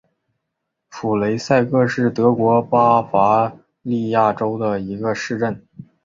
[0.89, 3.53] 普雷塞克是德国巴伐
[3.83, 5.63] 利亚州的一个市镇。